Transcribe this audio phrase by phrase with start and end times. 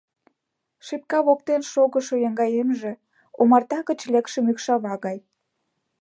[0.85, 2.91] Шепка воктен шогышо еҥгаемже—
[3.41, 5.17] омарта гыч лекше мӱкшава гай.